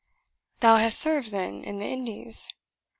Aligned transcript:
"Thou 0.61 0.77
hast 0.77 0.97
served, 0.97 1.29
then, 1.29 1.63
in 1.63 1.77
the 1.77 1.85
Indies?" 1.85 2.47